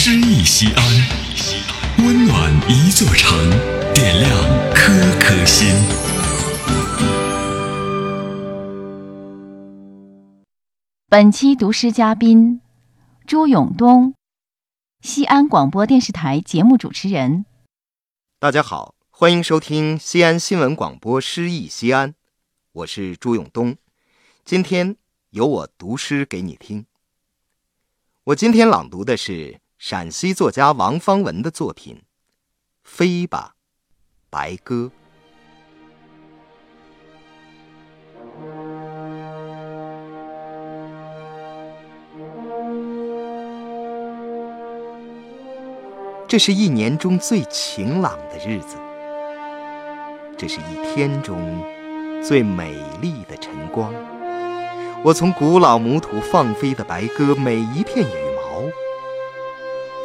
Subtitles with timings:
[0.00, 3.36] 诗意西安，温暖一座城，
[3.92, 4.30] 点亮
[4.72, 5.74] 颗颗心。
[11.08, 12.60] 本期读诗嘉宾
[13.26, 14.14] 朱永东，
[15.00, 17.44] 西安广播电视台节目主持人。
[18.38, 22.10] 大家好，欢迎收听西安新闻广播《诗意西安》，
[22.70, 23.76] 我是朱永东。
[24.44, 24.96] 今天
[25.30, 26.86] 由我读诗给你听。
[28.26, 31.94] 我今天朗读的是陕西作家王方文的作品
[32.82, 33.54] 《飞吧，
[34.28, 34.74] 白鸽》。
[46.26, 48.76] 这是一年中最晴朗的日子，
[50.36, 51.38] 这是一天中
[52.20, 53.94] 最美丽的晨光。
[55.04, 58.64] 我从古老母土放飞的白鸽，每一片羽毛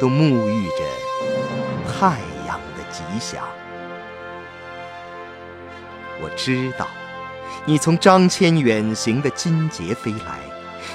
[0.00, 0.82] 都沐浴着
[1.92, 3.44] 太阳的吉祥。
[6.22, 6.86] 我知道，
[7.66, 10.40] 你从张骞远行的金节飞来，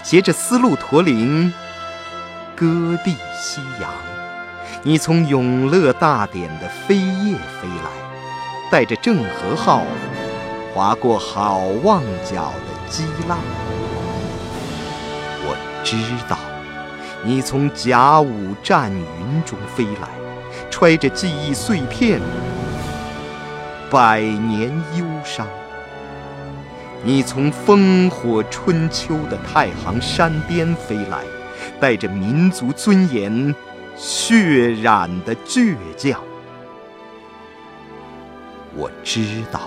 [0.03, 1.53] 携着丝路驼铃，
[2.56, 3.89] 歌地夕阳；
[4.84, 7.92] 你从永乐大典的飞叶飞来，
[8.72, 9.84] 带着郑和号，
[10.73, 13.38] 划过好望角的激浪。
[15.47, 15.95] 我知
[16.28, 16.38] 道，
[17.28, 20.08] 你从甲午战云中飞来，
[20.70, 22.22] 揣着记忆碎片，
[23.90, 25.48] 百年忧伤。
[27.03, 31.23] 你从烽火春秋的太行山巅飞来，
[31.80, 33.56] 带着民族尊严
[33.98, 36.22] 血染的倔强。
[38.76, 39.62] 我知道，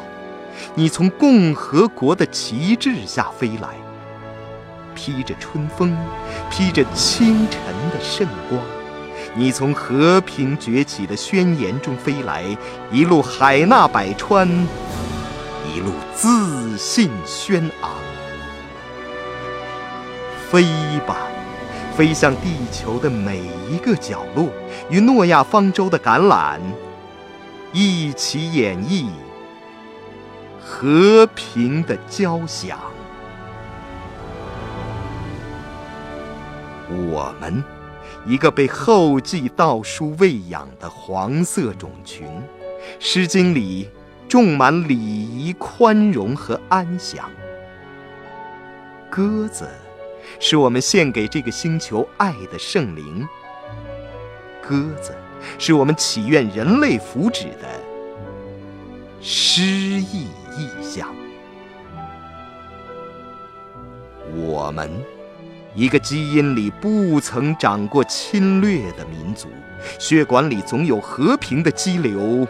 [0.76, 3.70] 你从共和国的旗帜下飞来。
[4.98, 5.96] 披着春风，
[6.50, 7.60] 披着清晨
[7.92, 8.60] 的圣光，
[9.36, 12.44] 你从和平崛起的宣言中飞来，
[12.90, 14.48] 一路海纳百川，
[15.72, 17.90] 一路自信轩昂。
[20.50, 20.64] 飞
[21.06, 21.16] 吧，
[21.96, 23.40] 飞向地球的每
[23.70, 24.48] 一个角落，
[24.90, 26.58] 与诺亚方舟的橄榄
[27.72, 29.06] 一起演绎
[30.60, 32.76] 和平的交响。
[36.90, 37.62] 我们，
[38.24, 42.26] 一个被后继道书喂养的黄色种群，
[42.98, 43.90] 《诗经》里
[44.26, 47.30] 种满礼仪、宽容和安详。
[49.10, 49.68] 鸽子，
[50.40, 53.28] 是我们献给这个星球爱的圣灵。
[54.62, 55.14] 鸽子，
[55.58, 57.68] 是我们祈愿人类福祉的
[59.20, 61.14] 诗意意象。
[64.34, 65.17] 我们。
[65.78, 69.46] 一个基因里不曾长过侵略的民族，
[69.96, 72.44] 血管里总有和平的激流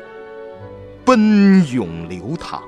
[1.05, 2.63] 奔涌流淌。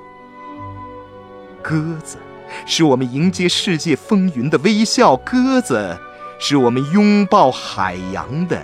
[1.63, 2.19] 鸽子，
[2.67, 5.99] 是我们迎接世界风云的微笑；鸽子，
[6.39, 8.63] 是我们拥抱海洋的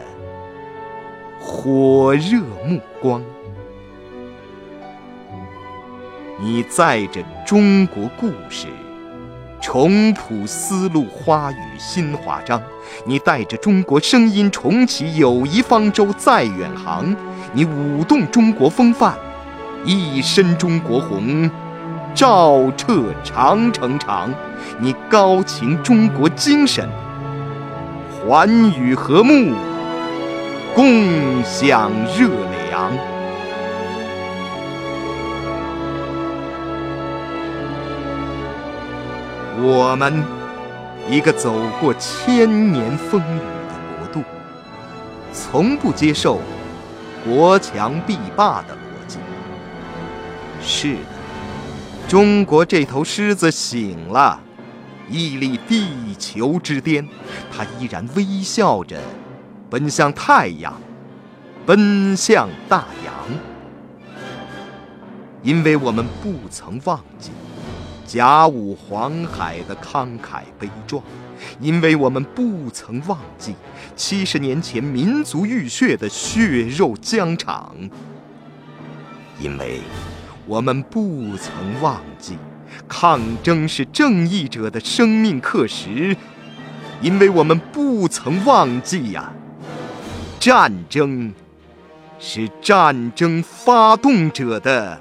[1.40, 3.24] 火热目光。
[6.38, 8.66] 你载着中国故事。
[9.60, 12.62] 重谱丝路花语新华章，
[13.04, 17.14] 你带着中国声音重启友谊方舟再远航，
[17.52, 19.14] 你舞动中国风范，
[19.84, 21.50] 一身中国红，
[22.14, 24.32] 照彻长城长，
[24.78, 26.88] 你高擎中国精神，
[28.10, 29.54] 寰宇和睦，
[30.74, 32.28] 共享热
[32.70, 33.15] 粮。
[39.58, 40.22] 我们，
[41.08, 44.22] 一个走过千年风雨的国度，
[45.32, 46.42] 从不接受
[47.24, 49.18] 国强必霸的逻辑。
[50.60, 51.00] 是的，
[52.06, 54.38] 中国这头狮子醒了，
[55.08, 57.08] 屹立地球之巅，
[57.50, 59.00] 它依然微笑着，
[59.70, 60.78] 奔向太阳，
[61.64, 63.14] 奔向大洋，
[65.42, 67.30] 因为我们不曾忘记。
[68.06, 71.02] 甲午黄海的慷慨悲壮，
[71.60, 73.54] 因为我们不曾忘记
[73.96, 77.72] 七十年前民族浴血的血肉疆场；
[79.40, 79.80] 因为
[80.46, 82.38] 我们不曾忘记
[82.86, 86.16] 抗争是正义者的生命课时；
[87.02, 89.32] 因为我们不曾忘记呀，
[90.38, 91.34] 战争
[92.20, 95.00] 是战争发动者的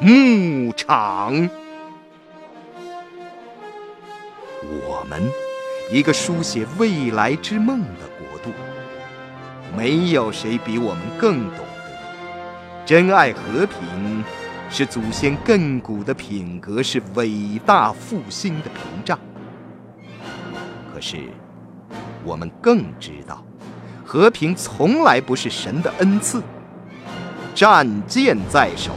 [0.00, 1.48] 牧场。
[4.88, 5.22] 我们，
[5.90, 8.50] 一个书写未来之梦的国度，
[9.76, 12.84] 没有谁比我们更懂得。
[12.84, 14.24] 珍爱和平，
[14.68, 19.18] 是祖先亘古的品格，是伟大复兴的屏障。
[20.92, 21.18] 可是，
[22.24, 23.44] 我们更知道，
[24.04, 26.42] 和平从来不是神的恩赐。
[27.54, 28.92] 战舰在手，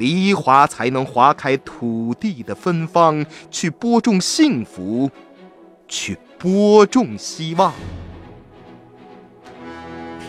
[0.00, 5.10] 梨花才能划开土地的芬芳，去播种幸福，
[5.86, 7.70] 去播种希望。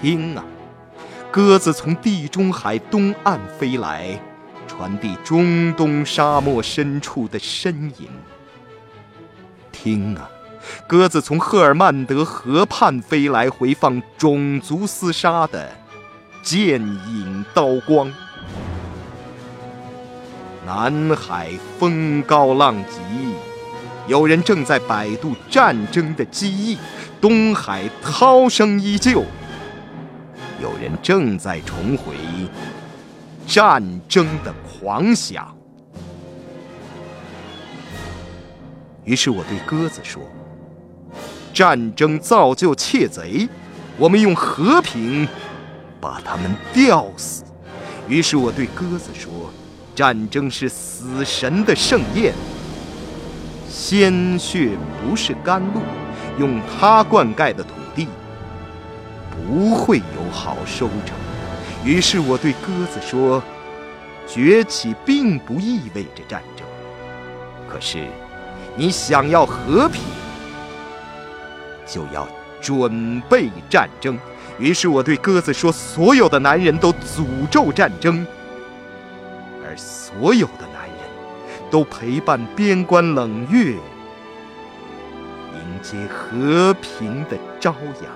[0.01, 0.43] 听啊，
[1.31, 4.19] 鸽子从地中海东岸飞来，
[4.67, 8.09] 传递中东沙漠深处的呻吟。
[9.71, 10.29] 听啊，
[10.85, 15.71] 鸽子从赫尔曼德河畔飞来，回放种族厮杀的
[16.43, 18.13] 剑影刀光。
[20.65, 22.99] 南海风高浪急，
[24.07, 26.77] 有人正在摆渡战争的机翼；
[27.19, 29.23] 东海涛声依旧。
[30.61, 32.13] 有人正在重回
[33.47, 35.55] 战争的狂想，
[39.03, 40.21] 于是我对鸽子说
[41.51, 43.49] ：“战争造就窃贼，
[43.97, 45.27] 我们用和平
[45.99, 47.43] 把他们吊死。”
[48.07, 49.31] 于是我对鸽子说
[50.01, 52.33] ：“战争是死神的盛宴，
[53.69, 55.81] 鲜血不是甘露，
[56.39, 58.07] 用它灌溉的土地。”
[59.29, 61.15] 不会有好收成。
[61.85, 63.43] 于是我对鸽子说
[64.27, 66.65] ：“崛起并不意味着战争，
[67.69, 68.07] 可是
[68.75, 70.01] 你想要和平，
[71.85, 72.27] 就要
[72.59, 74.17] 准备战争。”
[74.57, 78.25] 于是我对鸽子说：“所有的男人都诅咒战争，
[80.01, 80.97] 所有的男人
[81.69, 83.75] 都陪伴边关冷月，
[85.53, 88.11] 迎接和平的朝阳。”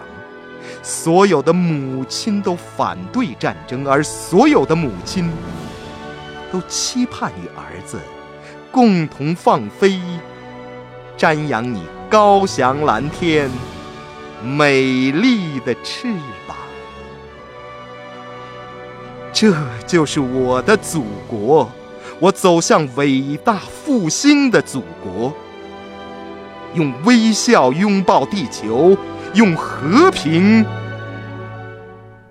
[0.81, 5.31] 所有的母亲都反对战争，而所有的母亲
[6.51, 7.99] 都期盼与儿子
[8.71, 10.01] 共同放飞，
[11.15, 13.47] 瞻仰你高翔蓝天、
[14.43, 16.07] 美丽的翅
[16.47, 16.54] 膀。
[19.37, 19.53] 这
[19.85, 21.69] 就是我的祖国，
[22.21, 25.33] 我走向伟大复兴的祖国，
[26.73, 28.97] 用微笑拥抱地球。
[29.33, 30.65] 用和平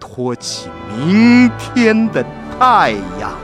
[0.00, 2.24] 托起明天的
[2.58, 3.43] 太阳。